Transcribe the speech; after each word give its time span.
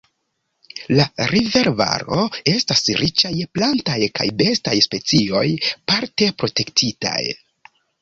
La 0.99 1.03
river-valo 1.31 2.23
estas 2.53 2.83
riĉa 3.03 3.33
je 3.35 3.47
plantaj 3.59 4.01
kaj 4.19 4.29
bestaj 4.43 4.77
specioj, 4.89 5.47
parte 5.93 6.35
protektitaj. 6.43 7.19